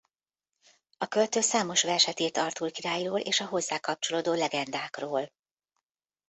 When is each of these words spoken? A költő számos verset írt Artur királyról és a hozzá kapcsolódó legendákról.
A 0.97 1.07
költő 1.07 1.41
számos 1.41 1.83
verset 1.83 2.19
írt 2.19 2.37
Artur 2.37 2.71
királyról 2.71 3.19
és 3.19 3.39
a 3.39 3.45
hozzá 3.45 3.77
kapcsolódó 3.79 4.33
legendákról. 4.33 5.31